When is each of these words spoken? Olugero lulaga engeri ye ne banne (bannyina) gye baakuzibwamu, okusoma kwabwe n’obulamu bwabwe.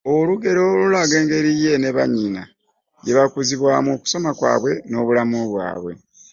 Olugero 0.15 0.61
lulaga 0.79 1.15
engeri 1.21 1.51
ye 1.63 1.71
ne 1.77 1.77
banne 1.77 1.89
(bannyina) 1.97 2.43
gye 3.03 3.13
baakuzibwamu, 3.17 3.89
okusoma 3.95 4.29
kwabwe 4.39 4.71
n’obulamu 4.89 5.39
bwabwe. 5.51 5.93